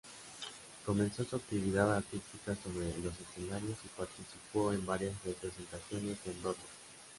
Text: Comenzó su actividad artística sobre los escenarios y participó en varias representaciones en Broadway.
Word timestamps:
Comenzó 0.83 1.23
su 1.25 1.35
actividad 1.35 1.95
artística 1.95 2.55
sobre 2.55 2.87
los 3.03 3.13
escenarios 3.19 3.77
y 3.85 3.99
participó 3.99 4.73
en 4.73 4.83
varias 4.83 5.13
representaciones 5.23 6.17
en 6.25 6.41
Broadway. 6.41 6.65